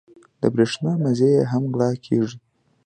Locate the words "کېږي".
2.05-2.37